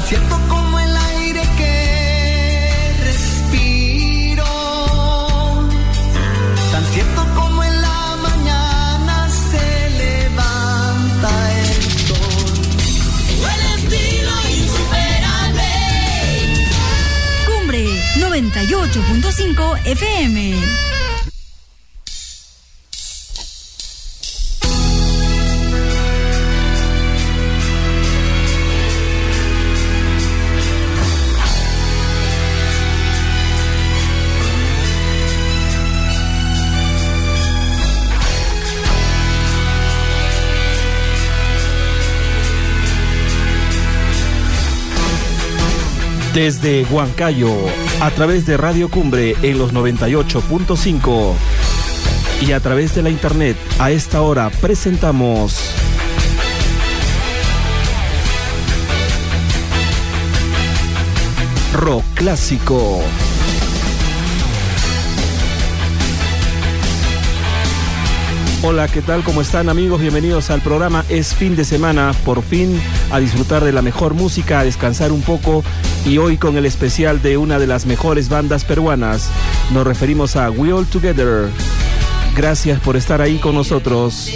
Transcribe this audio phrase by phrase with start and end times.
[0.00, 4.44] tan cierto como el aire que respiro,
[6.72, 12.52] tan cierto como en la mañana se levanta el sol.
[13.52, 15.70] El estilo insuperable.
[17.46, 17.84] Cumbre
[18.16, 20.89] 98.5 FM.
[46.42, 47.54] Desde Huancayo,
[48.00, 51.34] a través de Radio Cumbre en los 98.5
[52.40, 55.74] y a través de la internet, a esta hora presentamos
[61.74, 63.02] Rock Clásico.
[68.62, 69.22] Hola, ¿qué tal?
[69.24, 70.00] ¿Cómo están amigos?
[70.00, 71.04] Bienvenidos al programa.
[71.10, 75.20] Es fin de semana, por fin a disfrutar de la mejor música, a descansar un
[75.20, 75.62] poco
[76.04, 79.30] y hoy con el especial de una de las mejores bandas peruanas.
[79.72, 81.48] Nos referimos a We All Together.
[82.36, 84.30] Gracias por estar ahí con nosotros.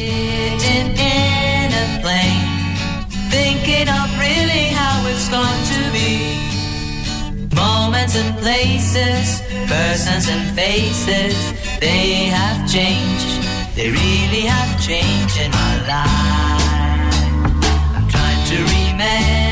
[7.55, 11.35] Moments and places, persons and faces,
[11.81, 13.47] they have changed.
[13.75, 17.15] They really have changed in my life.
[17.97, 19.44] I'm trying to remember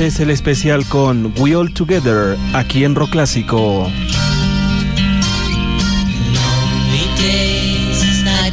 [0.00, 3.86] Este es el especial con We All Together aquí en Rock Clásico.
[6.32, 8.50] Lonely days, I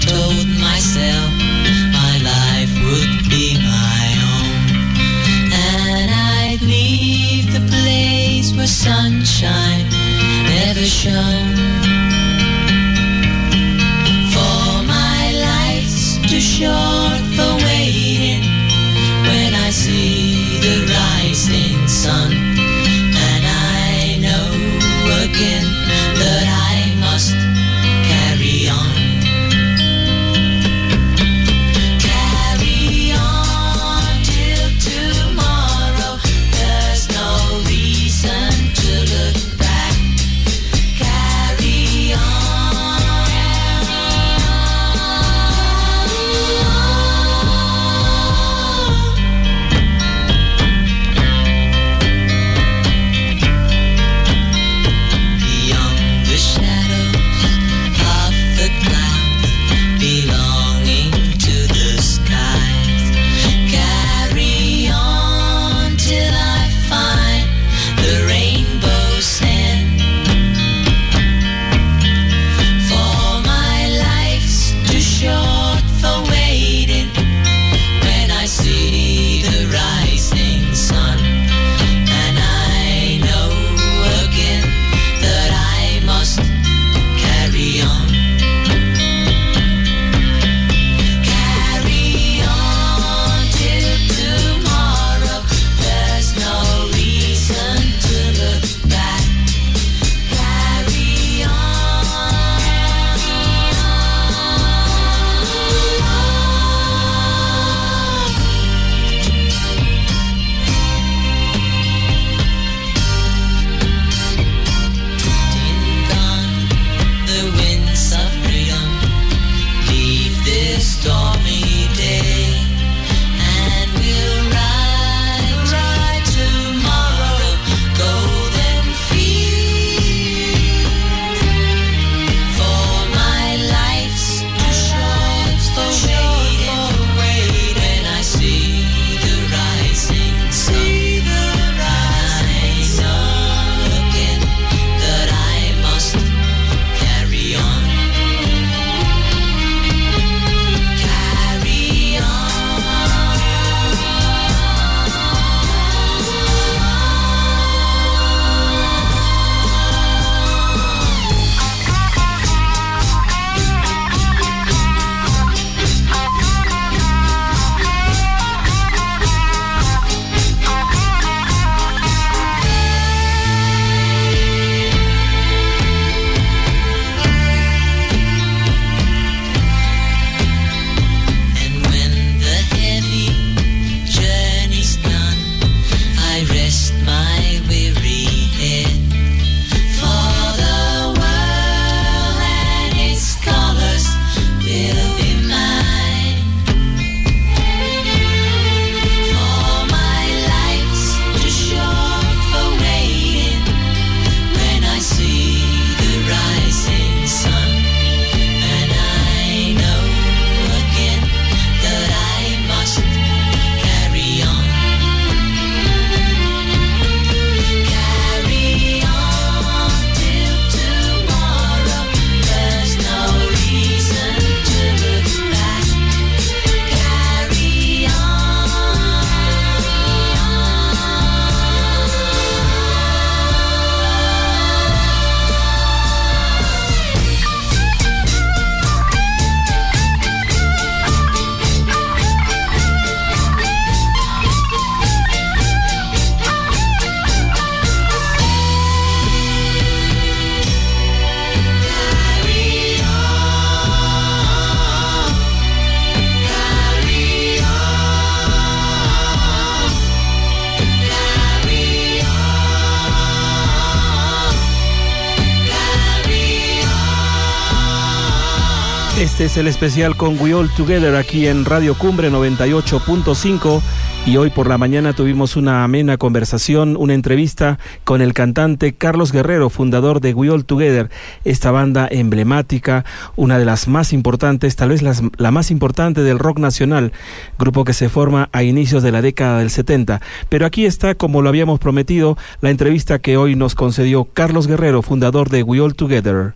[269.37, 273.81] Este es el especial con We All Together aquí en Radio Cumbre 98.5
[274.25, 279.31] y hoy por la mañana tuvimos una amena conversación, una entrevista con el cantante Carlos
[279.31, 281.11] Guerrero, fundador de We All Together,
[281.45, 283.05] esta banda emblemática,
[283.35, 287.11] una de las más importantes, tal vez la más importante del rock nacional,
[287.59, 290.19] grupo que se forma a inicios de la década del 70.
[290.49, 295.03] Pero aquí está, como lo habíamos prometido, la entrevista que hoy nos concedió Carlos Guerrero,
[295.03, 296.55] fundador de We All Together.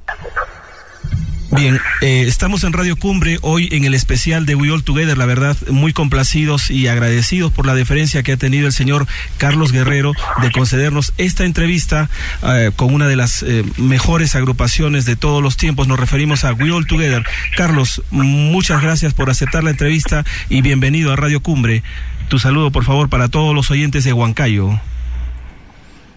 [1.53, 5.25] Bien, eh, estamos en Radio Cumbre hoy en el especial de We All Together, la
[5.25, 9.05] verdad, muy complacidos y agradecidos por la deferencia que ha tenido el señor
[9.37, 12.09] Carlos Guerrero de concedernos esta entrevista
[12.41, 15.89] eh, con una de las eh, mejores agrupaciones de todos los tiempos.
[15.89, 17.25] Nos referimos a We All Together.
[17.57, 21.83] Carlos, muchas gracias por aceptar la entrevista y bienvenido a Radio Cumbre.
[22.29, 24.79] Tu saludo, por favor, para todos los oyentes de Huancayo.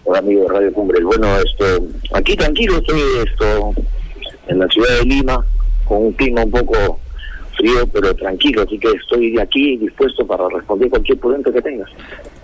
[0.05, 1.03] Hola, amigo de Radio Cumbre.
[1.03, 3.73] Bueno, esto, aquí tranquilo estoy, esto
[4.47, 5.45] en la ciudad de Lima,
[5.85, 6.99] con un clima un poco
[7.57, 11.89] frío, pero tranquilo, así que estoy aquí dispuesto para responder cualquier pregunta que tengas.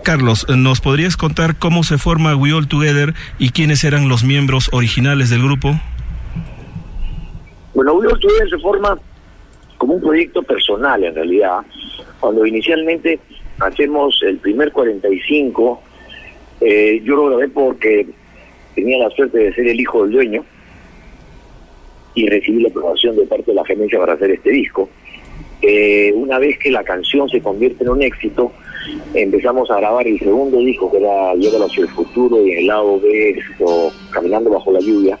[0.02, 4.70] Carlos, ¿nos podrías contar cómo se forma We All Together y quiénes eran los miembros
[4.72, 5.72] originales del grupo?
[7.74, 8.98] Bueno, We All Together se forma
[9.78, 11.58] como un proyecto personal en realidad.
[12.20, 13.18] Cuando inicialmente
[13.58, 15.82] hacemos el primer 45,
[16.60, 18.06] eh, yo lo grabé porque
[18.74, 20.44] tenía la suerte de ser el hijo del dueño
[22.14, 24.88] y recibí la aprobación de parte de la gerencia para hacer este disco.
[25.62, 28.52] Eh, una vez que la canción se convierte en un éxito,
[29.14, 33.00] empezamos a grabar el segundo disco que era Llega hacia el futuro y el lado
[33.00, 35.18] B o Caminando bajo la lluvia.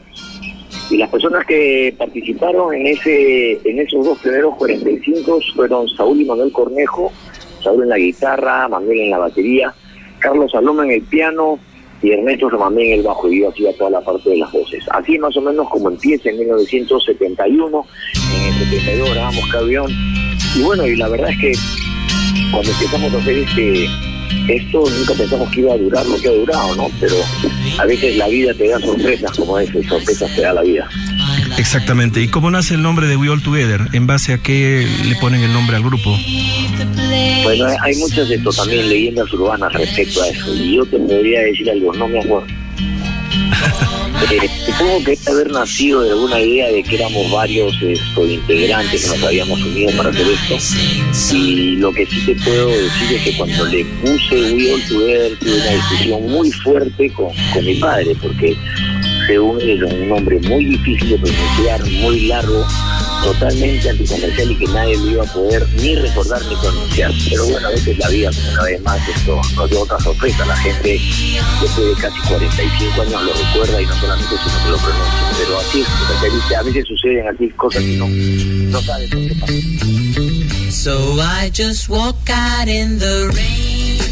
[0.90, 6.24] Y las personas que participaron en ese en esos dos primeros 45 fueron Saúl y
[6.24, 7.12] Manuel Cornejo,
[7.62, 9.72] Saúl en la guitarra, Manuel en la batería,
[10.18, 11.58] Carlos Saloma en el piano,
[12.02, 14.84] y Ernesto Romamé en el bajo y yo hacía toda la parte de las voces.
[14.90, 17.86] Así más o menos como empieza en 1971,
[18.34, 19.90] en el 72 grabamos Cabión
[20.56, 21.52] y bueno, y la verdad es que
[22.50, 23.86] cuando empezamos a hacer este
[24.48, 26.88] esto nunca pensamos que iba a durar lo que ha durado, ¿no?
[27.00, 27.14] Pero
[27.78, 30.88] a veces la vida te da sorpresas, como es, sorpresas te da la vida.
[31.58, 32.20] Exactamente.
[32.20, 33.88] ¿Y cómo nace el nombre de We All Together?
[33.92, 36.16] ¿En base a qué le ponen el nombre al grupo?
[37.42, 40.54] Bueno, hay muchas de esto también leyendas urbanas respecto a eso.
[40.54, 42.46] Y yo te podría decir algo, no me acuerdo.
[44.30, 49.02] Eh, supongo que es haber nacido de alguna idea de que éramos varios esto, integrantes
[49.02, 51.34] que nos habíamos unido para hacer esto.
[51.34, 55.38] Y lo que sí te puedo decir es que cuando le puse We All Together
[55.38, 58.56] tuve una discusión muy fuerte con, con mi padre, porque
[59.26, 62.66] según él es un nombre muy difícil de pronunciar, muy largo,
[63.22, 67.12] totalmente anticomercial y que nadie lo iba a poder ni recordar ni pronunciar.
[67.30, 70.44] Pero bueno, a veces la vida, una vez más, esto nos dio otra sorpresa.
[70.46, 71.00] La gente
[71.60, 75.20] después de casi 45 años lo recuerda y no solamente sino que lo pronuncia.
[75.38, 79.52] Pero así es, a veces suceden así cosas que no, no sabes por qué pasa.
[80.70, 84.11] So I just walk out in the rain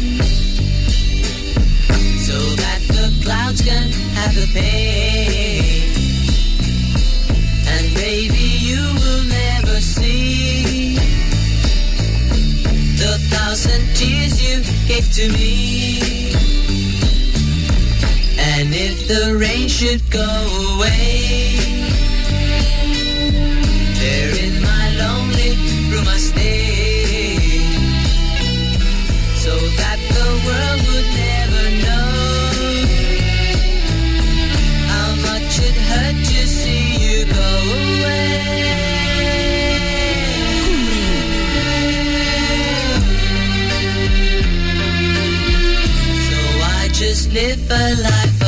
[3.31, 5.93] clouds can have the pain.
[7.73, 10.97] And baby, you will never see
[13.03, 14.57] the thousand tears you
[14.89, 15.53] gave to me.
[18.51, 20.31] And if the rain should go
[20.73, 21.55] away,
[24.01, 25.51] there in my lonely
[25.89, 27.37] room I stay,
[29.43, 31.20] so that the world would
[47.33, 48.40] live a life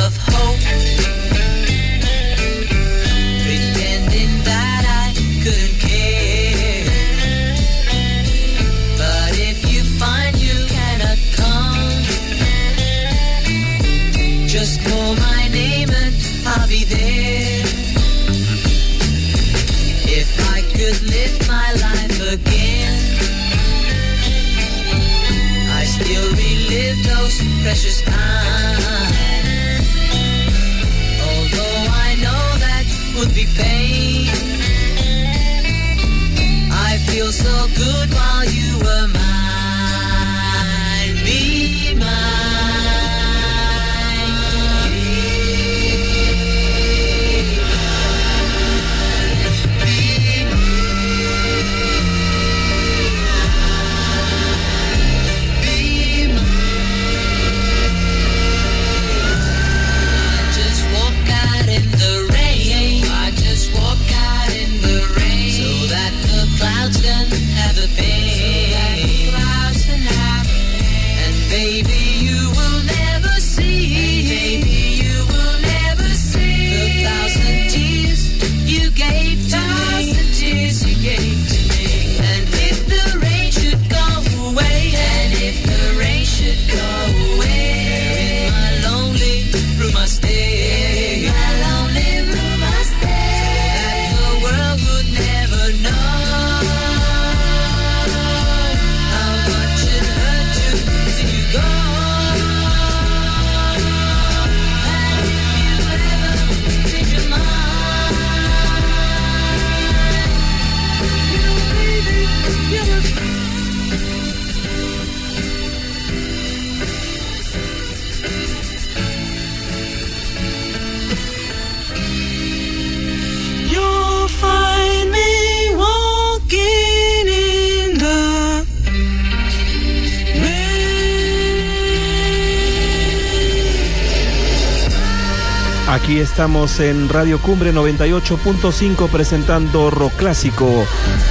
[136.24, 140.86] estamos en Radio Cumbre 98.5 presentando Rock Clásico,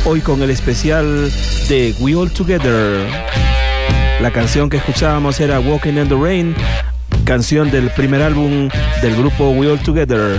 [0.05, 1.31] hoy con el especial
[1.67, 3.07] de We All Together.
[4.21, 6.55] La canción que escuchábamos era Walking in the Rain,
[7.25, 8.69] canción del primer álbum
[9.01, 10.37] del grupo We All Together,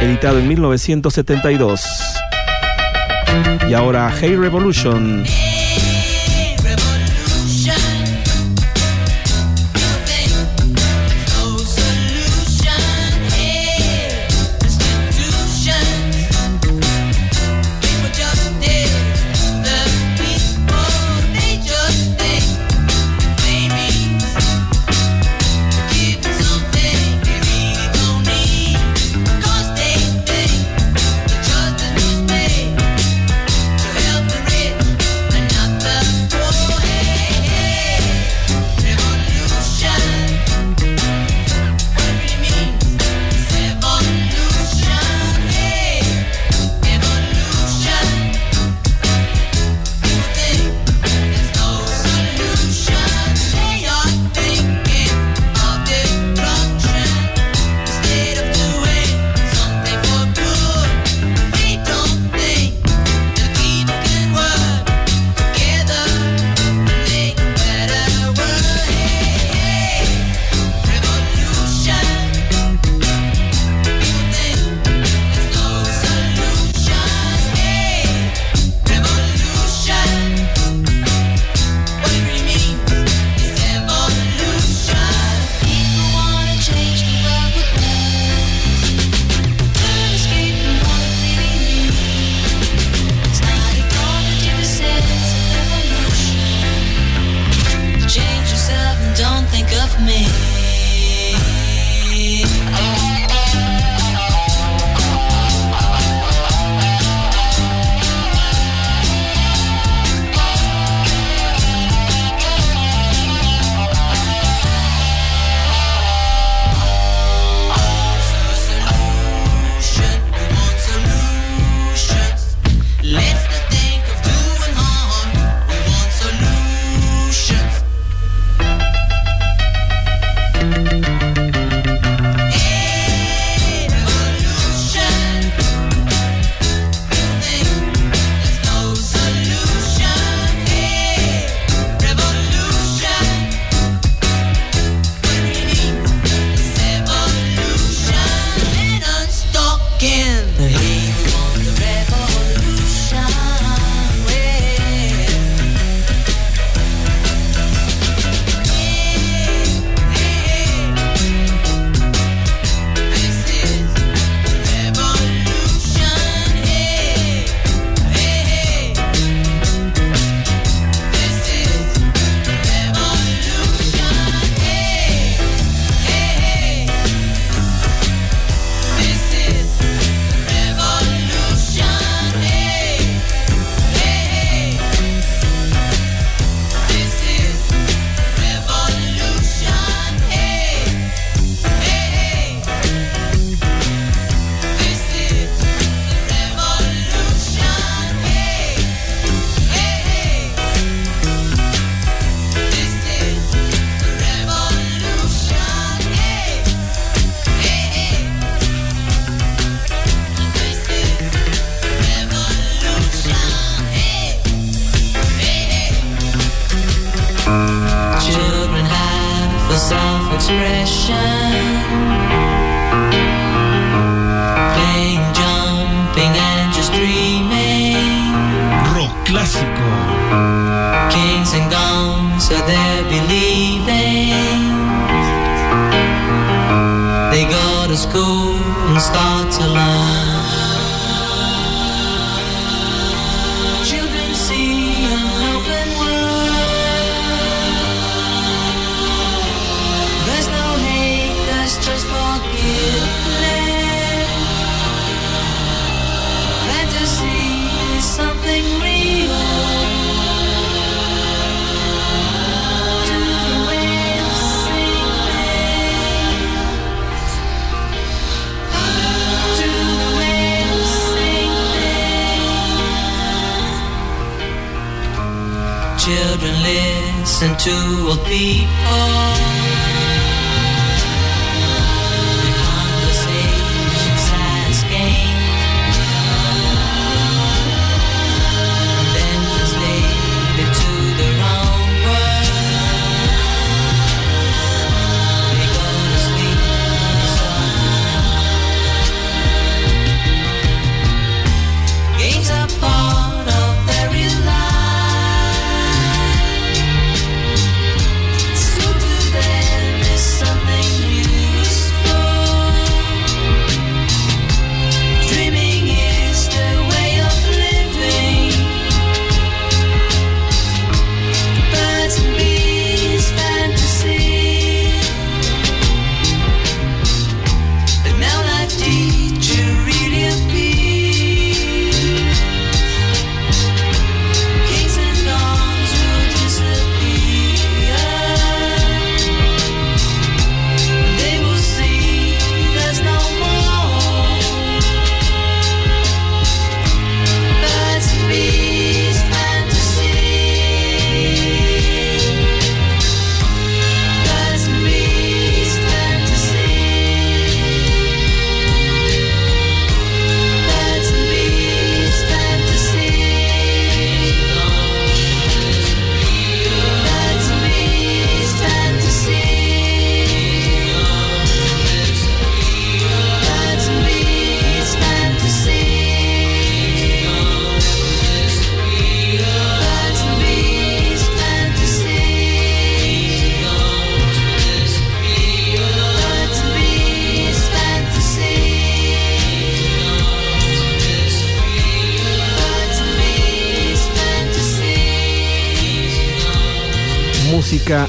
[0.00, 1.82] editado en 1972.
[3.68, 5.24] Y ahora Hey Revolution.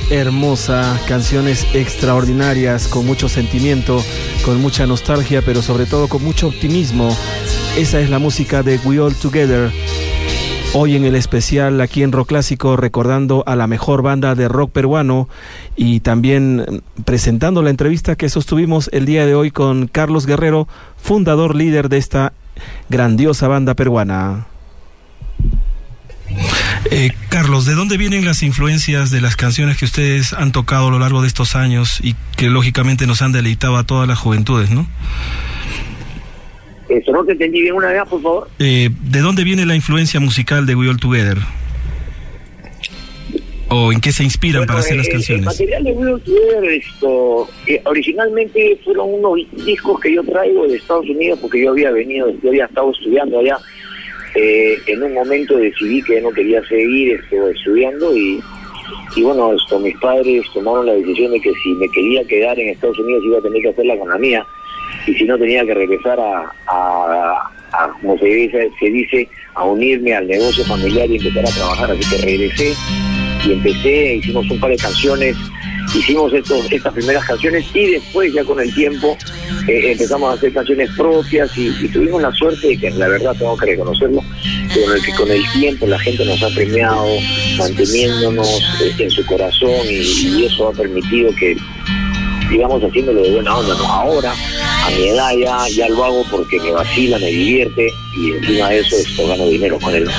[0.10, 4.04] Hermosa, canciones extraordinarias, con mucho sentimiento,
[4.46, 7.16] con mucha nostalgia, pero sobre todo con mucho optimismo.
[7.78, 9.72] Esa es la música de We All Together.
[10.74, 14.72] Hoy en el especial aquí en Rock Clásico recordando a la mejor banda de rock
[14.72, 15.30] peruano
[15.76, 20.68] y también mm, presentando la entrevista que sostuvimos el día de hoy con Carlos Guerrero,
[20.98, 22.34] fundador líder de esta
[22.90, 24.48] grandiosa banda peruana.
[26.92, 30.92] Eh, Carlos, ¿de dónde vienen las influencias de las canciones que ustedes han tocado a
[30.92, 34.70] lo largo de estos años y que lógicamente nos han deleitado a todas las juventudes,
[34.70, 34.88] ¿no?
[36.90, 38.50] Eso no te entendí bien una vez, por favor.
[38.60, 41.38] Eh, ¿De dónde viene la influencia musical de We All Together?
[43.70, 45.46] ¿O en qué se inspiran Bueno, para hacer eh, las El canciones?
[45.46, 51.06] material de Will Together, esto, eh, originalmente fueron unos discos que yo traigo de Estados
[51.10, 53.58] Unidos porque yo había venido, yo había estado estudiando allá.
[54.36, 58.40] Eh, en un momento decidí que no quería seguir estudiando y,
[59.16, 62.70] y bueno, esto, mis padres tomaron la decisión de que si me quería quedar en
[62.70, 64.46] Estados Unidos iba a tener que hacerla con la mía
[65.08, 69.64] y si no tenía que regresar a, a, a, como se dice, se dice, a
[69.66, 71.92] unirme al negocio familiar y empezar a trabajar.
[71.92, 72.74] Así que regresé
[73.46, 75.36] y empecé, hicimos un par de canciones,
[75.94, 79.18] hicimos estos, estas primeras canciones y después ya con el tiempo
[79.68, 83.58] eh, empezamos a hacer canciones propias y, tuvimos la suerte de que la verdad tengo
[83.58, 87.08] que reconocerlo, con el, que con el tiempo la gente nos ha premiado
[87.58, 91.56] manteniéndonos eh, en su corazón y, y eso ha permitido que
[92.50, 93.86] sigamos haciéndolo de buena onda, ¿no?
[93.86, 94.34] Ahora,
[94.92, 98.96] mi edad ya, ya lo hago porque me vacila, me divierte y encima de eso
[98.98, 100.10] esto gano dinero con él.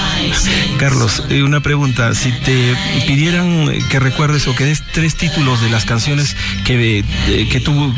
[0.78, 2.14] Carlos, eh, una pregunta.
[2.14, 2.74] Si te
[3.06, 7.60] pidieran eh, que recuerdes o que des tres títulos de las canciones que, eh, que
[7.60, 7.94] tú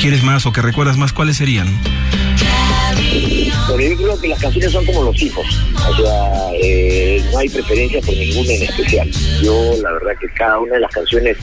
[0.00, 1.68] quieres más o que recuerdas más, ¿cuáles serían?
[3.66, 5.44] Pero yo creo que las canciones son como los hijos,
[5.88, 9.10] o sea, eh, no hay preferencia por ninguna en especial.
[9.42, 11.36] Yo, la verdad que cada una de las canciones,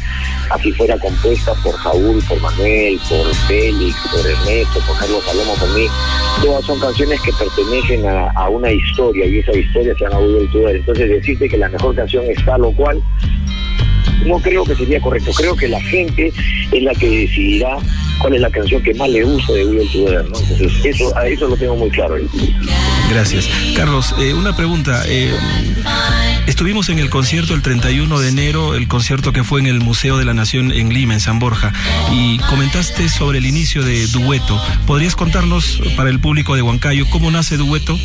[0.50, 5.70] así fuera compuesta por Saúl, por Manuel, por Félix, por Ernesto, por Carlos Saloma, por
[5.78, 5.88] mí,
[6.42, 10.52] todas son canciones que pertenecen a, una historia y esa historia se llama Will el
[10.52, 10.76] Tudor.
[10.76, 13.02] Entonces decirte que la mejor canción es tal o cual,
[14.26, 15.32] no creo que sería correcto.
[15.34, 16.32] Creo que la gente
[16.72, 17.78] es la que decidirá
[18.20, 20.40] cuál es la canción que más le gusta de Will Tudor, ¿no?
[20.40, 22.16] Entonces eso, a eso lo tengo muy claro.
[23.10, 23.50] Gracias.
[23.76, 25.04] Carlos, eh, una pregunta.
[25.08, 25.32] eh,
[26.48, 30.18] estuvimos en el concierto el 31 de enero, el concierto que fue en el Museo
[30.18, 31.74] de la Nación en Lima, en San Borja,
[32.12, 34.62] y comentaste sobre el inicio de Dueto.
[34.86, 37.98] ¿Podrías contarnos para el público de Huancayo cómo nace Dueto?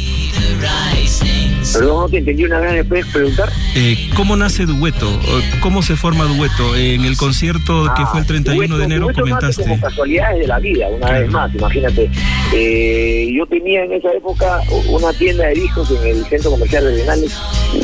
[1.72, 3.52] Perdón, no te entendí una vez, ¿me puedes preguntar?
[3.74, 5.20] Eh, ¿Cómo nace Dueto?
[5.60, 6.74] ¿Cómo se forma Dueto?
[6.76, 9.62] En el concierto que Ah, fue el 31 Dueto- de enero Dueto comentaste.
[9.64, 12.10] Como casualidades de la vida, una vez más, imagínate.
[12.54, 16.92] Eh, yo tenía en esa época una tienda de discos en el centro comercial de
[16.94, 17.32] Arenales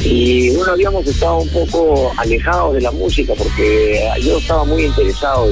[0.03, 5.49] y bueno, habíamos estado un poco alejados de la música porque yo estaba muy interesado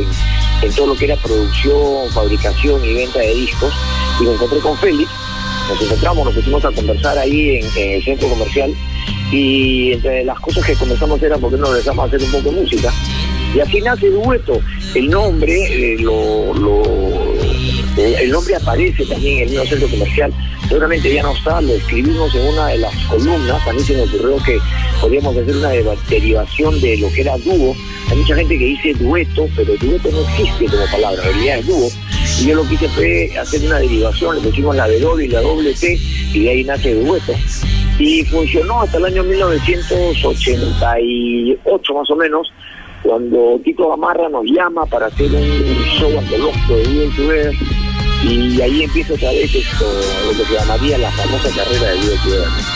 [0.62, 3.72] en, todo lo que era producción, fabricación y venta de discos
[4.20, 5.10] y me encontré con Félix.
[5.68, 8.72] Nos encontramos, nos pusimos a conversar ahí en, el centro comercial
[9.32, 12.60] y entre las cosas que comenzamos era porque no empezamos a hacer un poco de
[12.62, 12.92] música.
[13.54, 14.60] Y así nace Dueto.
[14.94, 16.54] El nombre, eh, lo-
[17.96, 20.32] eh, el nombre aparece también en el mismo centro comercial.
[20.68, 23.68] Seguramente ya no está, lo escribimos en una de las columnas.
[23.68, 24.58] A mí se me ocurrió que
[25.00, 25.70] podíamos hacer una
[26.08, 27.76] derivación de lo que era dúo.
[28.10, 31.66] Hay mucha gente que dice dueto, pero dueto no existe como palabra, en realidad es
[31.66, 31.90] dúo.
[32.40, 35.42] Y yo lo que hice fue hacer una derivación, le pusimos la W y la
[35.42, 36.00] doble T,
[36.32, 37.34] y de ahí nace dueto.
[37.98, 42.50] Y funcionó hasta el año 1988 más o menos,
[43.02, 47.54] cuando Tito Gamarra nos llama para hacer un show antológico de Together
[48.22, 52.16] y ahí empieza otra vez esto, lo que se llamaría la famosa carrera de Video
[52.16, 52.71] Together.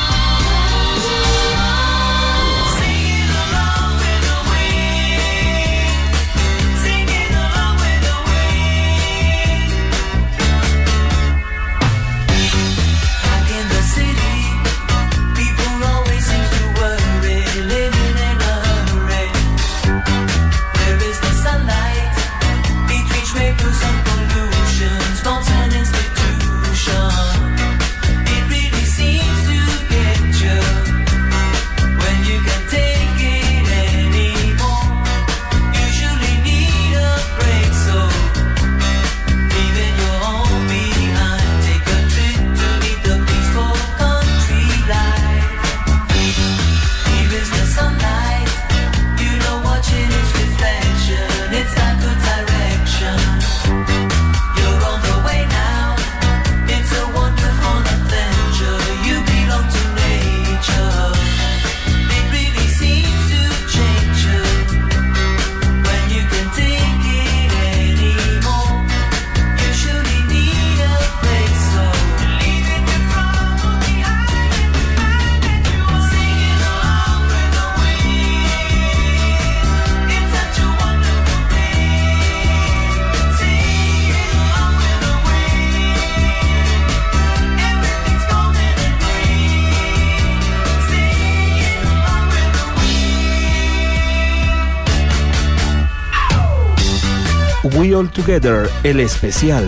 [97.97, 99.65] All Together, el especial.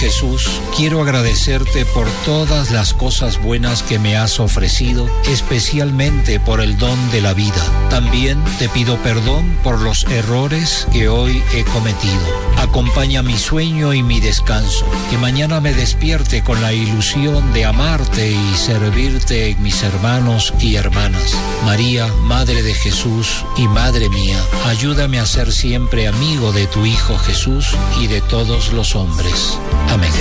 [0.00, 6.78] Jesús, quiero agradecerte por todas las cosas buenas que me has ofrecido, especialmente por el
[6.78, 7.62] don de la vida.
[7.90, 12.22] También te pido perdón por los errores que hoy he cometido.
[12.56, 18.30] Acompaña mi sueño y mi descanso, que mañana me despierte con la ilusión de amarte
[18.30, 21.36] y servirte en mis hermanos y hermanas.
[21.66, 27.18] María, Madre de Jesús y Madre mía, ayúdame a ser siempre amigo de tu Hijo
[27.18, 29.58] Jesús y de todos los hombres.
[29.90, 30.12] Amén.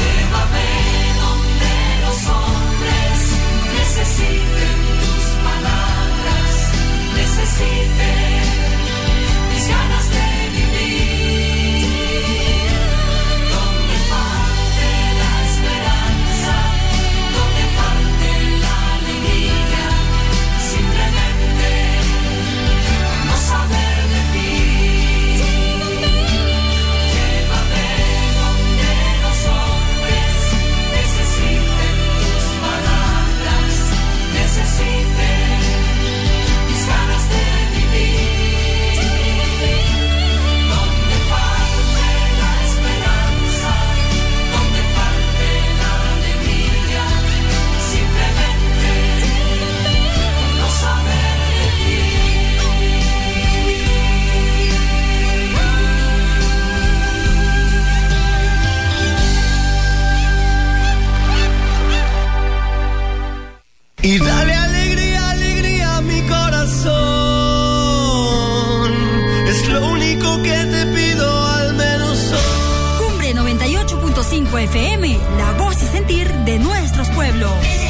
[74.70, 77.89] FM, la voz y sentir de nuestros pueblos.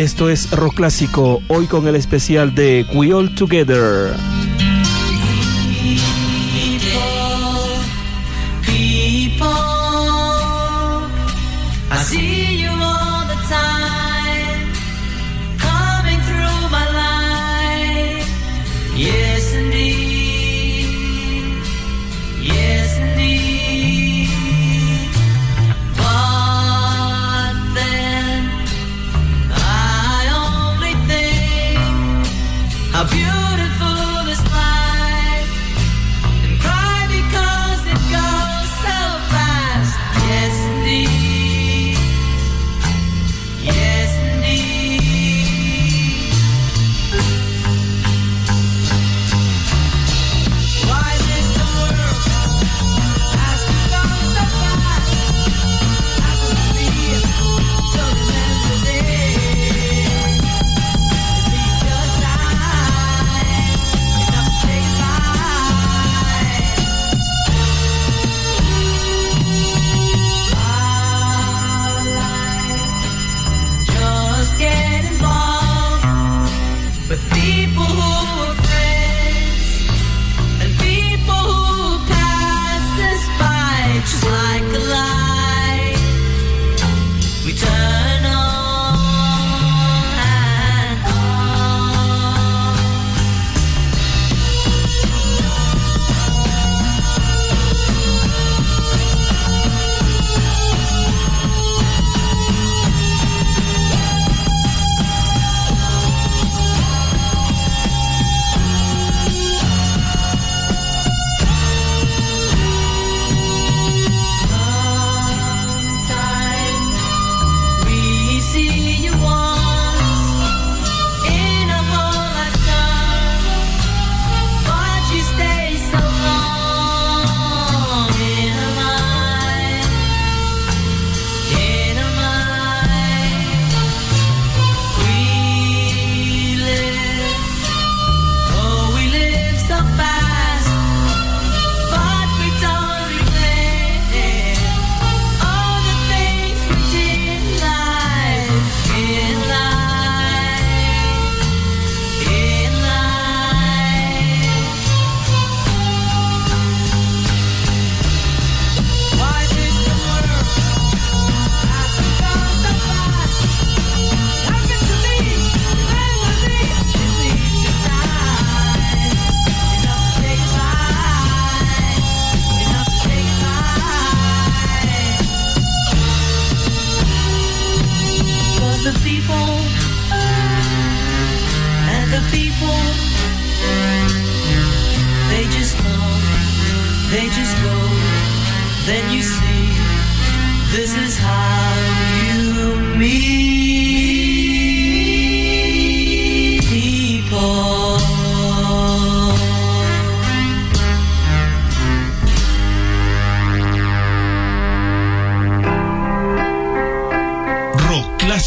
[0.00, 4.29] Esto es Rock Clásico, hoy con el especial de We All Together.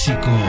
[0.06, 0.43] Мексику.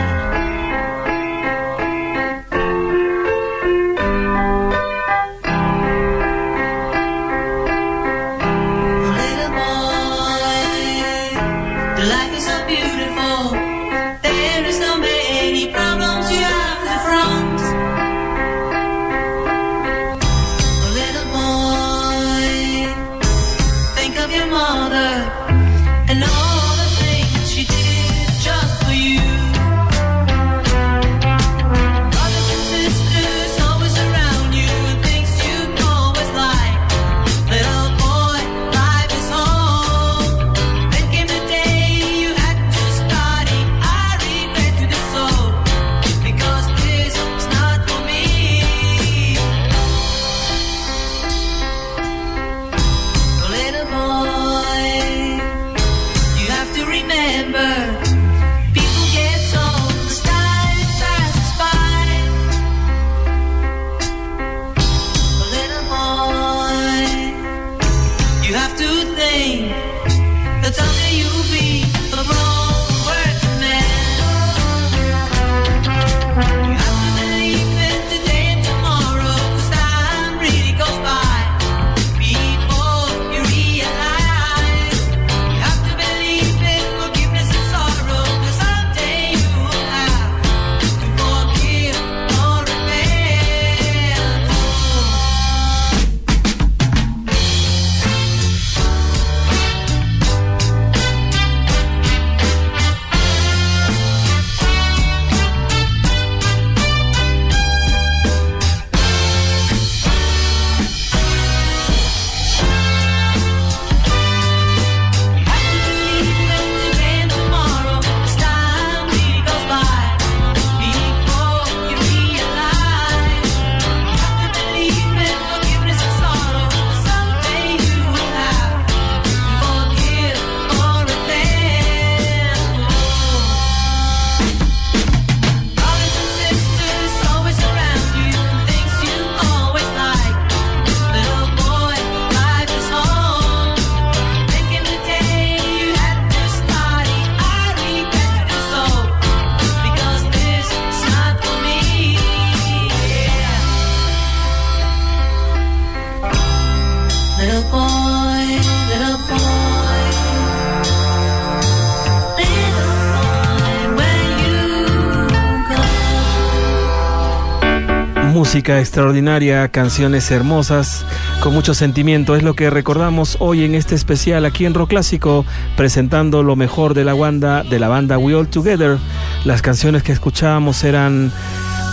[168.55, 171.05] música extraordinaria, canciones hermosas,
[171.41, 172.37] con mucho sentimiento.
[172.37, 175.45] Es lo que recordamos hoy en este especial aquí en Rock Clásico,
[175.77, 178.99] presentando lo mejor de la banda, de la banda We All Together.
[179.45, 181.33] Las canciones que escuchábamos eran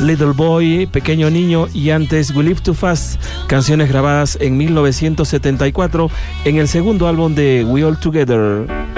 [0.01, 6.11] Little Boy, Pequeño Niño y antes We Live Too Fast, canciones grabadas en 1974
[6.45, 8.90] en el segundo álbum de We All Together.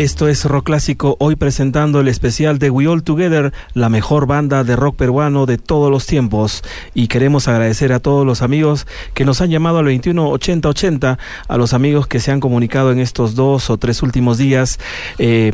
[0.00, 4.64] Esto es Rock Clásico, hoy presentando el especial de We All Together, la mejor banda
[4.64, 6.62] de rock peruano de todos los tiempos.
[6.94, 11.74] Y queremos agradecer a todos los amigos que nos han llamado al 218080, a los
[11.74, 14.80] amigos que se han comunicado en estos dos o tres últimos días.
[15.18, 15.52] Eh,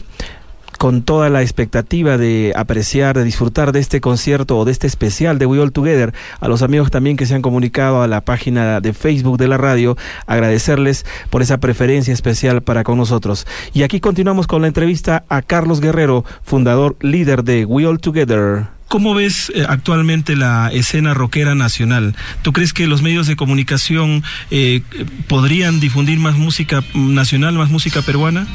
[0.76, 5.38] con toda la expectativa de apreciar, de disfrutar de este concierto o de este especial
[5.38, 8.80] de We All Together, a los amigos también que se han comunicado a la página
[8.80, 9.96] de Facebook de la radio,
[10.26, 13.46] agradecerles por esa preferencia especial para con nosotros.
[13.72, 18.76] Y aquí continuamos con la entrevista a Carlos Guerrero, fundador líder de We All Together.
[18.88, 22.14] ¿Cómo ves eh, actualmente la escena rockera nacional?
[22.42, 24.22] ¿Tú crees que los medios de comunicación
[24.52, 24.82] eh,
[25.26, 28.46] podrían difundir más música nacional, más música peruana?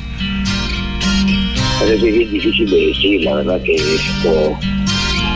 [1.87, 4.57] Es bien difícil de decir, la verdad que esto...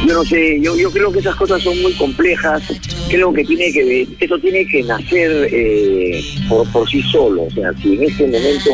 [0.07, 2.61] Yo no sé, yo, yo creo que esas cosas son muy complejas,
[3.09, 7.73] creo que tiene que eso tiene que nacer eh, por, por sí solo, o sea,
[7.81, 8.69] si en este momento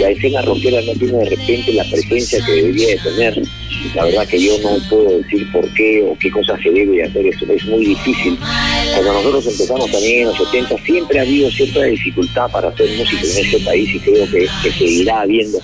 [0.00, 3.42] la escena rockera no tiene de repente la presencia que debería de tener,
[3.94, 7.04] la verdad que yo no puedo decir por qué o qué cosas se debe de
[7.04, 8.38] hacer, eso es muy difícil.
[8.92, 13.22] Cuando nosotros empezamos también en los 70 siempre ha habido cierta dificultad para hacer música
[13.22, 15.58] en este país y creo que seguirá habiendo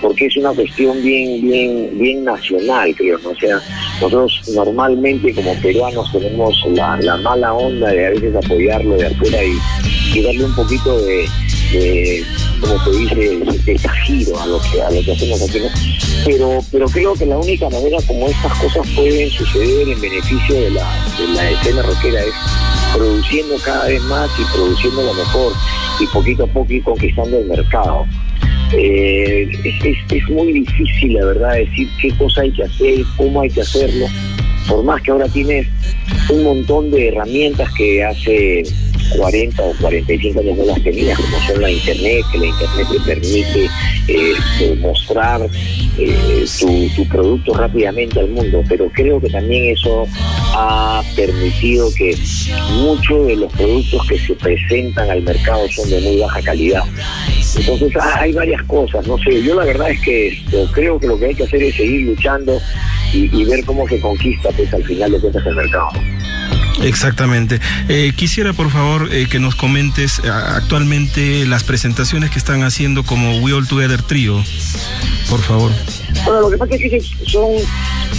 [0.00, 3.18] porque es una cuestión bien, bien, bien nacional, creo.
[3.24, 3.60] O sea,
[4.00, 9.38] nosotros normalmente como peruanos tenemos la, la mala onda de a veces apoyarlo de afuera
[9.44, 11.28] y, darle un poquito de,
[11.72, 12.24] de
[12.60, 13.14] como se dice,
[13.64, 15.60] de giro a lo que a lo que hacemos aquí.
[16.24, 20.70] Pero, pero creo que la única manera como estas cosas pueden suceder en beneficio de
[20.70, 20.84] la,
[21.18, 22.34] de la escena rockera es
[22.94, 25.52] produciendo cada vez más y produciendo lo mejor
[26.00, 28.06] y poquito a poco ir conquistando el mercado.
[28.72, 33.40] Eh, es, es, es, muy difícil, la verdad, decir qué cosa hay que hacer, cómo
[33.40, 34.06] hay que hacerlo,
[34.68, 35.66] por más que ahora tienes
[36.28, 38.62] un montón de herramientas que hace
[39.16, 43.00] 40 o 45 años no las tenías, como son la internet, que la internet te
[43.00, 43.70] permite
[44.08, 45.48] eh, mostrar
[45.98, 46.44] eh,
[46.96, 50.06] tu, producto rápidamente al mundo, pero creo que también eso
[50.54, 52.16] ha permitido que
[52.72, 56.84] muchos de los productos que se presentan al mercado son de muy baja calidad.
[57.56, 60.42] Entonces ah, hay varias cosas, no sé, yo la verdad es que
[60.72, 62.60] creo que lo que hay que hacer es seguir luchando
[63.12, 65.90] y, y ver cómo se conquista pues al final de cuentas el mercado.
[66.82, 67.60] Exactamente.
[67.88, 73.02] Eh, quisiera, por favor, eh, que nos comentes eh, actualmente las presentaciones que están haciendo
[73.02, 74.42] como We All Together Trio.
[75.28, 75.72] Por favor.
[76.24, 77.50] Bueno, lo que pasa es que son,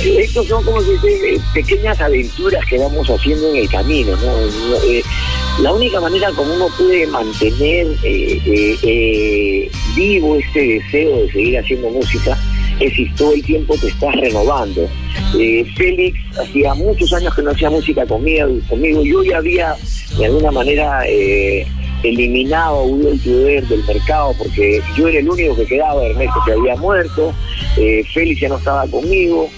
[0.03, 5.63] estos son como se dice, pequeñas aventuras que vamos haciendo en el camino, ¿no?
[5.63, 7.87] la única manera como uno puede mantener
[9.95, 12.37] vivo este deseo de seguir haciendo música
[12.79, 14.87] es todo el tiempo te estás renovando.
[15.37, 19.03] Eh, Félix hacía muchos años que no hacía música conmigo, conmigo.
[19.03, 19.75] yo ya había
[20.17, 21.67] de alguna manera eh,
[22.03, 26.75] eliminado a Poder del mercado porque yo era el único que quedaba, Ernesto que había
[26.77, 27.33] muerto,
[27.77, 29.49] eh, Félix ya no estaba conmigo,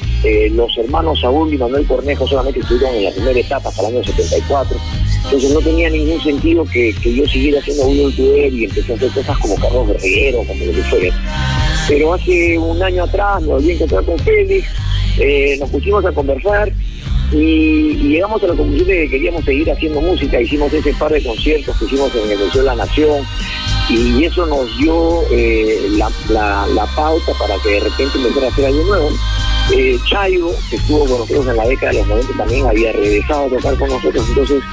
[0.51, 4.03] los hermanos Saúl y Manuel Cornejo solamente estuvieron en la primera etapa hasta el año
[4.03, 4.77] 74.
[5.25, 8.95] Entonces no tenía ningún sentido que, que yo siguiera haciendo Will Poder y empecé a
[8.95, 11.15] hacer cosas como Carlos Guerrero, como lo que fuera.
[11.87, 14.67] Pero hace un año atrás me volví a encontrar con Félix,
[15.19, 16.71] eh, nos pusimos a conversar
[17.31, 21.23] y, llegamos a la conclusión de que queríamos seguir haciendo música, hicimos ese par de
[21.23, 23.25] conciertos que hicimos en el Museo de la Nación
[23.89, 28.49] y eso nos dio eh, la, la, la, pauta para que de repente empezara a
[28.49, 29.09] hacer algo nuevo.
[29.73, 33.45] Eh, Chayo, que estuvo con nosotros en la década de los 90, también había regresado
[33.45, 34.63] a tocar con nosotros, entonces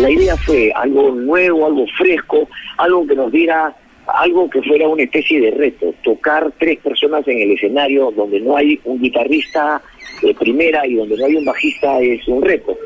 [0.00, 3.74] la idea fue algo nuevo, algo fresco, algo que nos diera
[4.06, 8.56] algo que fuera una especie de reto, tocar tres personas en el escenario donde no
[8.56, 9.80] hay un guitarrista
[10.22, 12.76] de primera y donde no hay un bajista es un reto.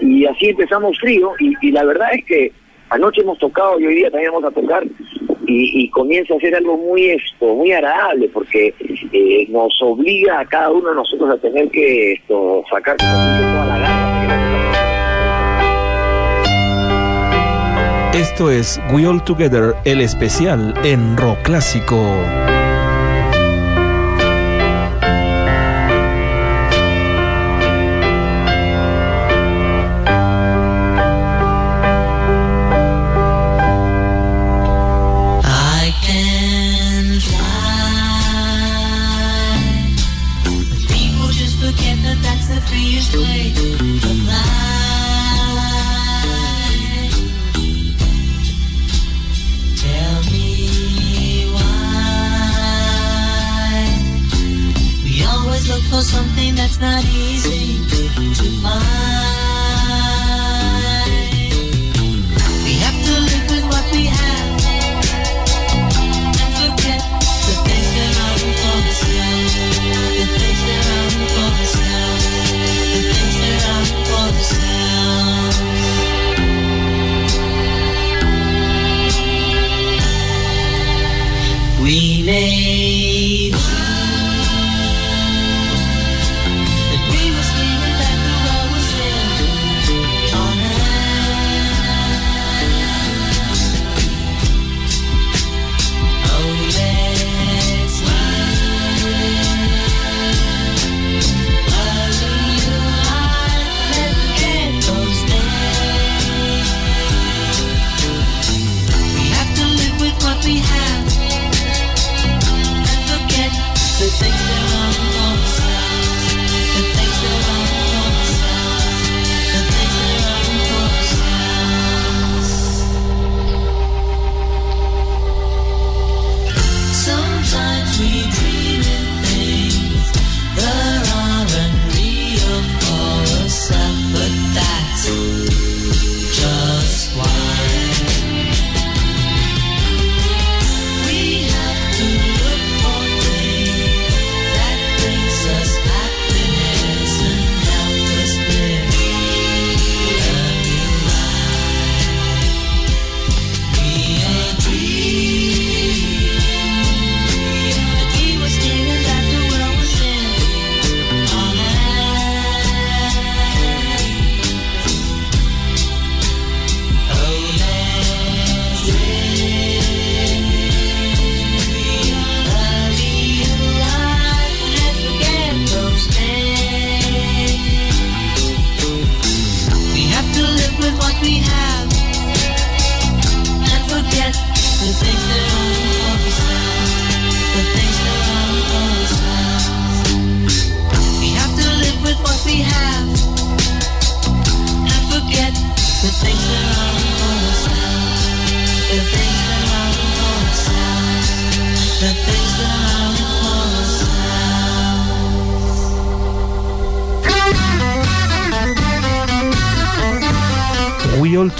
[0.00, 2.52] Y así empezamos frío y, la verdad es que
[2.90, 4.84] anoche hemos tocado y hoy día también vamos a tocar
[5.46, 8.74] y, y comienza a ser algo muy esto, muy agradable porque
[9.12, 13.78] eh, nos obliga a cada uno de nosotros a tener que esto sacar toda la
[13.78, 14.95] gana.
[18.16, 22.02] Esto es We All Together, el especial en rock clásico.
[56.78, 58.95] narizes de mar.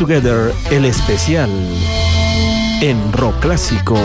[0.06, 1.50] Together, el especial
[2.80, 3.96] en Rock Clásico.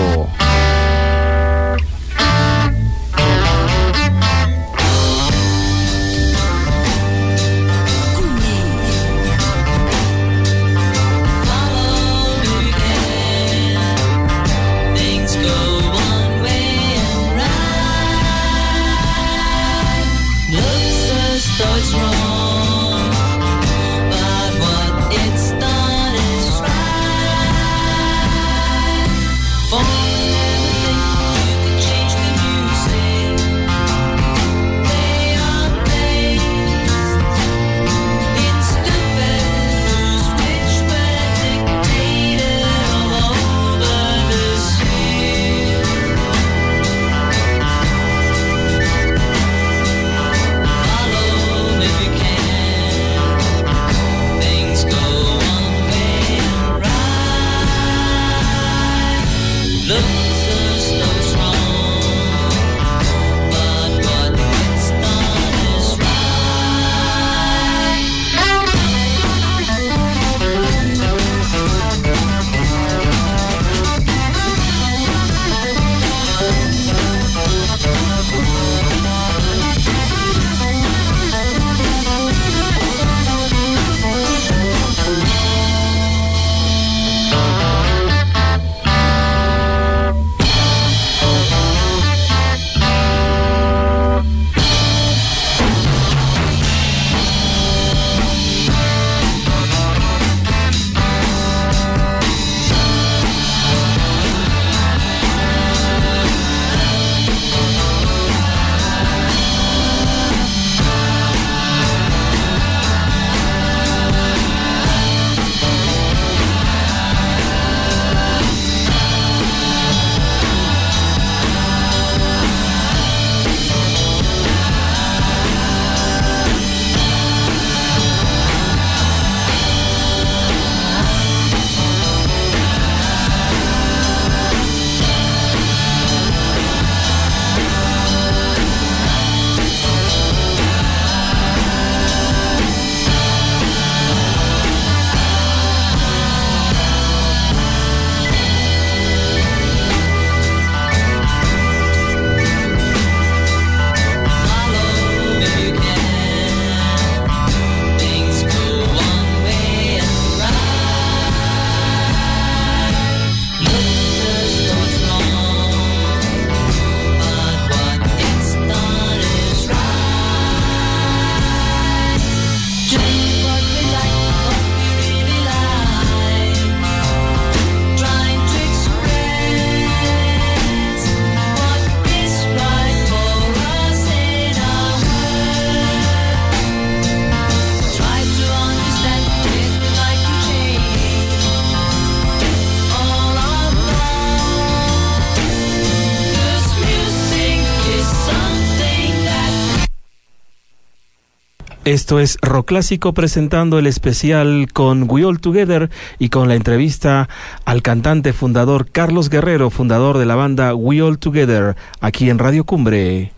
[201.92, 205.90] Esto es Rock Clásico presentando el especial con We All Together
[206.20, 207.28] y con la entrevista
[207.66, 212.64] al cantante fundador Carlos Guerrero, fundador de la banda We All Together, aquí en Radio
[212.64, 213.34] Cumbre.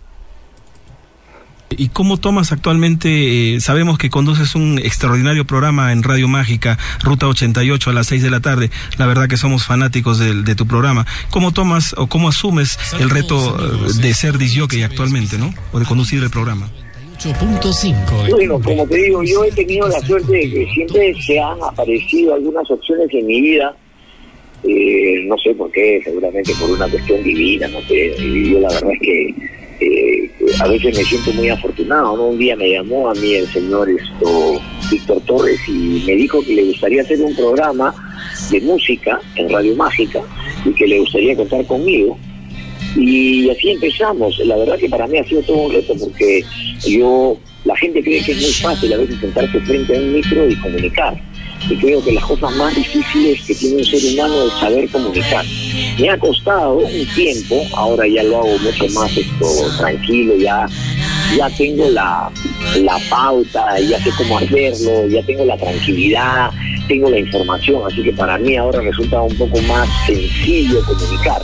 [1.76, 3.56] ¿Y cómo tomas actualmente?
[3.56, 8.22] eh, sabemos que conduces un extraordinario programa en Radio Mágica, Ruta 88 a las 6
[8.22, 8.70] de la tarde.
[9.00, 11.08] La verdad que somos fanáticos del- de, tu programa.
[11.32, 13.58] ¿Cómo tomas o cómo asumes el reto
[13.90, 15.52] eh, de ser disjockey actualmente, no?
[15.72, 16.70] O de conducir el programa.
[17.24, 18.30] 8.5.
[18.32, 22.34] Bueno, como te digo, yo he tenido la suerte de que siempre se han aparecido
[22.34, 23.74] algunas opciones en mi vida.
[24.66, 28.14] Eh, no sé por qué, seguramente por una cuestión divina, no sé.
[28.20, 29.36] Y Yo la verdad es que
[29.80, 32.28] eh, a veces me siento muy afortunado, ¿no?
[32.28, 34.62] Un día me llamó a mí el señor esto,
[34.92, 37.94] Víctor Torres y me dijo que le gustaría hacer un programa
[38.52, 40.20] de música en Radio Mágica
[40.66, 42.18] y que le gustaría contar conmigo.
[42.96, 44.38] Y así empezamos.
[44.40, 46.44] La verdad que para mí ha sido todo un reto porque
[46.86, 50.50] yo, la gente cree que es muy fácil a veces sentarse frente a un micro
[50.50, 51.20] y comunicar.
[51.70, 55.46] Y creo que las cosas más difíciles que tiene un ser humano es saber comunicar.
[55.98, 60.68] Me ha costado un tiempo, ahora ya lo hago mucho más esto tranquilo, ya,
[61.38, 62.30] ya tengo la,
[62.82, 66.52] la pauta, ya sé cómo hacerlo, ya tengo la tranquilidad,
[66.90, 71.42] tengo la información, así que para mí ahora resulta un poco más sencillo comunicar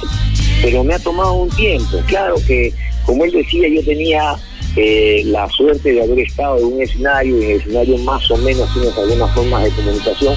[0.61, 1.97] pero me ha tomado un tiempo.
[2.07, 2.73] Claro que,
[3.05, 4.35] como él decía, yo tenía
[4.75, 8.71] eh, la suerte de haber estado en un escenario, en el escenario más o menos
[8.73, 10.35] tienes algunas formas de comunicación,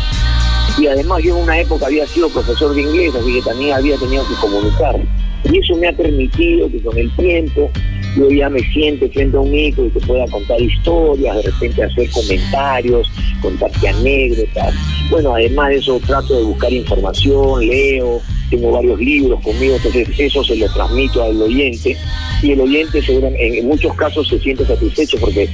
[0.79, 3.97] y además yo en una época había sido profesor de inglés, así que también había
[3.99, 4.99] tenido que comunicar.
[5.45, 7.70] Y eso me ha permitido que con el tiempo
[8.16, 11.83] yo ya me siente frente a un micro y te pueda contar historias, de repente
[11.83, 13.11] hacer comentarios,
[13.41, 14.75] contarte anécdotas.
[15.11, 18.20] Bueno, además de eso trato de buscar información, leo,
[18.53, 21.96] tengo varios libros conmigo, entonces eso se lo transmito al oyente
[22.42, 25.48] y el oyente seguramente, en muchos casos se siente satisfecho porque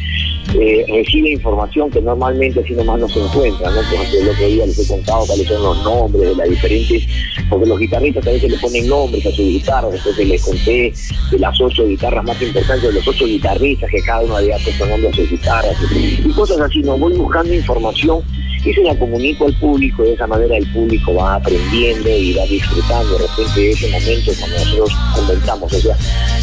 [0.54, 3.82] eh, recibe información que normalmente así nomás no se encuentra, ¿no?
[3.82, 7.06] Por ejemplo, el otro día les he contado cuáles son los nombres de las diferentes,
[7.48, 10.92] porque los guitarristas a veces le ponen nombres a sus guitarras, entonces les conté
[11.30, 14.86] de las ocho guitarras más importantes, de los ocho guitarristas que cada uno había puesto
[14.86, 18.22] nombre a sus guitarras y cosas así, no voy buscando información
[18.68, 22.44] y se la comunico al público, de esa manera el público va aprendiendo y va
[22.44, 25.72] disfrutando de repente de ese momento cuando nosotros comentamos.
[25.72, 25.96] O sea,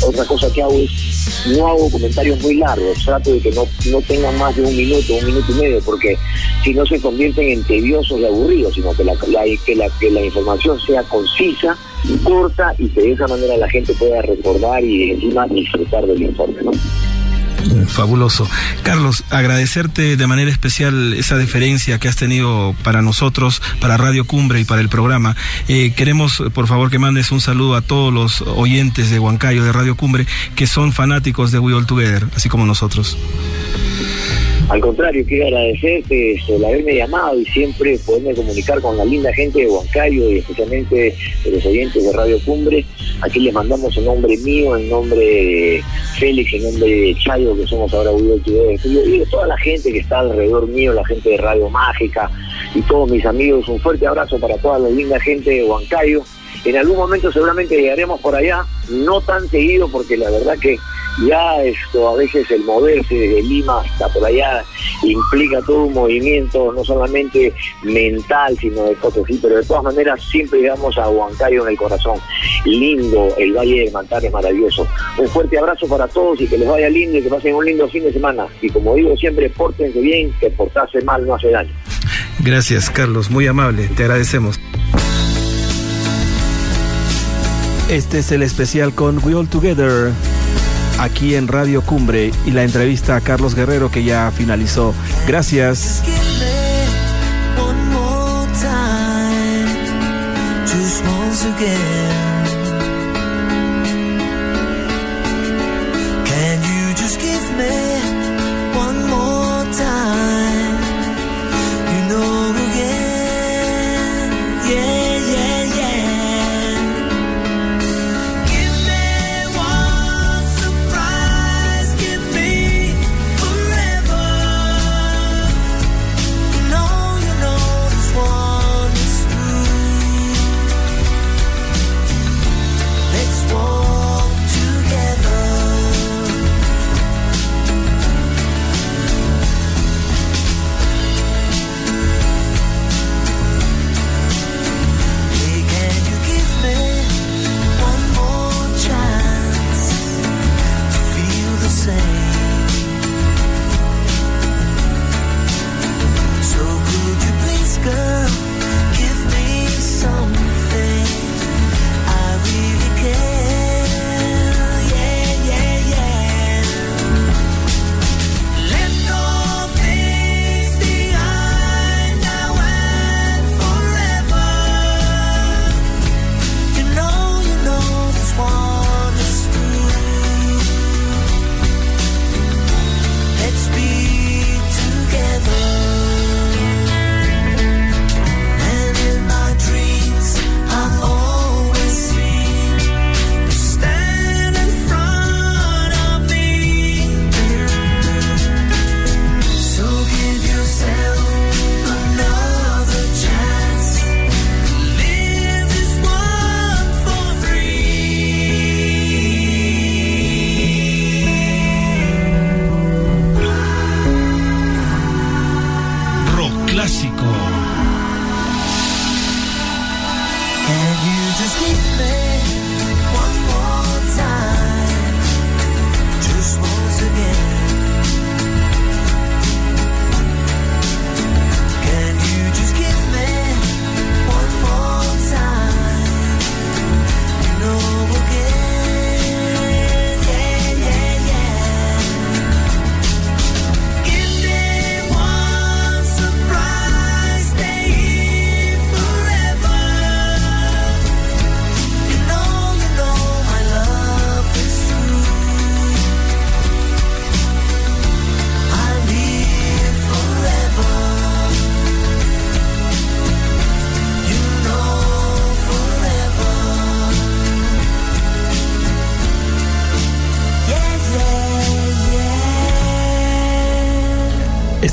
[0.07, 4.01] otra cosa que hago es, no hago comentarios muy largos, trato de que no, no
[4.01, 6.17] tengan más de un minuto, un minuto y medio, porque
[6.63, 10.21] si no se convierten en tediosos y aburridos, sino que la, que la, que la
[10.21, 11.77] información sea concisa,
[12.23, 16.61] corta y que de esa manera la gente pueda recordar y encima disfrutar del informe.
[17.87, 18.47] Fabuloso.
[18.83, 24.59] Carlos, agradecerte de manera especial esa deferencia que has tenido para nosotros, para Radio Cumbre
[24.59, 25.35] y para el programa.
[25.67, 29.71] Eh, queremos, por favor, que mandes un saludo a todos los oyentes de Huancayo, de
[29.71, 33.17] Radio Cumbre, que son fanáticos de We All Together, así como nosotros.
[34.67, 39.31] Al contrario, quiero agradecerte este, el haberme llamado y siempre poderme comunicar con la linda
[39.33, 42.83] gente de Huancayo y especialmente los oyentes de Radio Cumbre.
[43.21, 45.83] Aquí les mandamos en nombre mío, en nombre
[46.17, 49.91] Félix, en nombre de Chayo, que somos ahora Google Today, y de toda la gente
[49.91, 52.31] que está alrededor mío, la gente de Radio Mágica
[52.73, 53.67] y todos mis amigos.
[53.69, 56.23] Un fuerte abrazo para toda la linda gente de Huancayo.
[56.65, 60.77] En algún momento seguramente llegaremos por allá, no tan seguido porque la verdad que
[61.27, 64.63] ya esto a veces el moverse desde Lima hasta por allá
[65.03, 67.53] implica todo un movimiento no solamente
[67.83, 72.19] mental sino de Potosí, pero de todas maneras siempre llegamos a Huancayo en el corazón.
[72.65, 74.87] Lindo, el Valle del Mantar es maravilloso.
[75.17, 77.87] Un fuerte abrazo para todos y que les vaya lindo y que pasen un lindo
[77.87, 78.47] fin de semana.
[78.61, 81.73] Y como digo siempre, pórtense bien, que portarse mal no hace daño.
[82.39, 84.59] Gracias, Carlos, muy amable, te agradecemos.
[87.89, 90.11] Este es el especial con We All Together,
[90.99, 94.95] aquí en Radio Cumbre, y la entrevista a Carlos Guerrero que ya finalizó.
[95.27, 96.01] Gracias.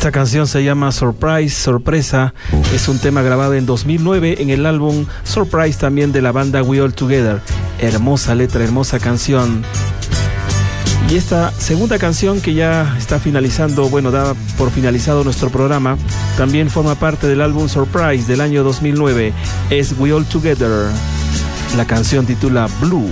[0.02, 2.34] Esta canción se llama Surprise, Sorpresa.
[2.74, 6.80] Es un tema grabado en 2009 en el álbum Surprise también de la banda We
[6.80, 7.40] All Together.
[7.78, 9.62] Hermosa letra, hermosa canción.
[11.08, 15.96] Y esta segunda canción que ya está finalizando, bueno, da por finalizado nuestro programa,
[16.36, 19.32] también forma parte del álbum Surprise del año 2009.
[19.70, 20.90] Es We All Together.
[21.76, 23.08] La canción titula Blue.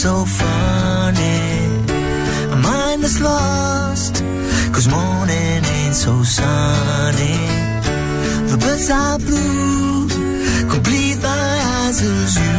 [0.00, 1.68] So funny.
[2.48, 4.24] My mind is lost,
[4.72, 7.36] cause morning ain't so sunny.
[8.50, 10.08] The birds are blue,
[10.70, 12.49] complete my eyes as you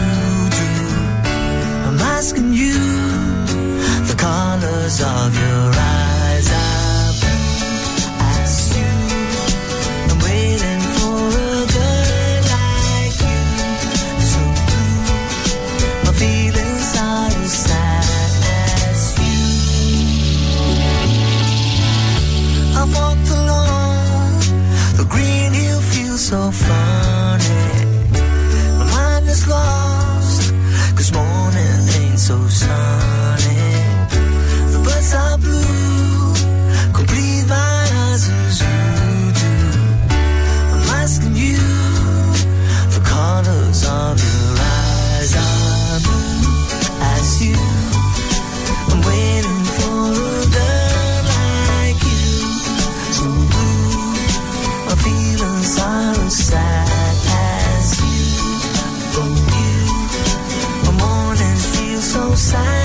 [62.52, 62.81] sign.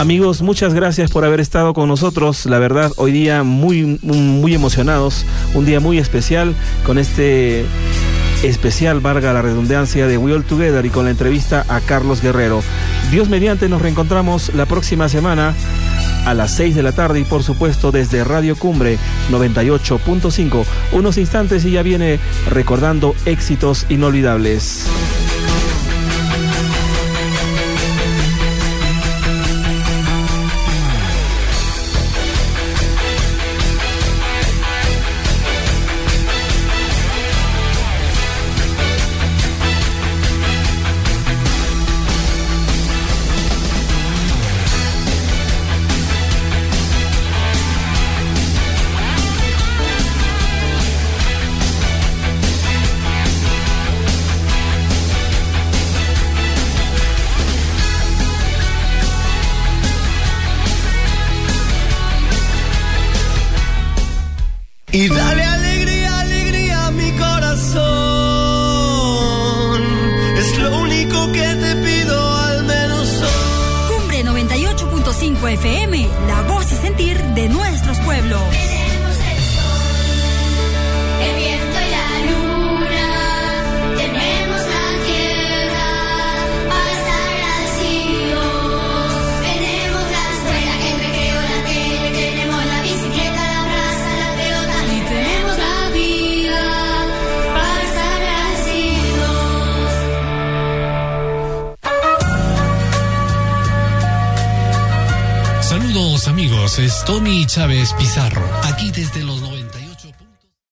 [0.00, 2.46] Amigos, muchas gracias por haber estado con nosotros.
[2.46, 6.54] La verdad, hoy día muy, muy emocionados, un día muy especial
[6.86, 7.66] con este
[8.42, 12.62] especial, valga la redundancia, de We All Together y con la entrevista a Carlos Guerrero.
[13.10, 15.52] Dios mediante, nos reencontramos la próxima semana
[16.24, 18.96] a las 6 de la tarde y por supuesto desde Radio Cumbre
[19.30, 20.64] 98.5.
[20.92, 24.86] Unos instantes y ya viene recordando éxitos inolvidables.